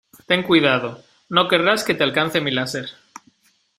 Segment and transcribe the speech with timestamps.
[0.29, 0.89] Ten cuidado.
[1.35, 2.87] No querrás que te alcance mi láser.